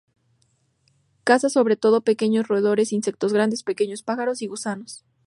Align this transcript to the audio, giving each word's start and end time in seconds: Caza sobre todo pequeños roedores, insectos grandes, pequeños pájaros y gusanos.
Caza 1.23 1.49
sobre 1.51 1.75
todo 1.75 2.01
pequeños 2.01 2.47
roedores, 2.47 2.91
insectos 2.91 3.33
grandes, 3.33 3.61
pequeños 3.61 4.01
pájaros 4.01 4.41
y 4.41 4.47
gusanos. 4.47 5.05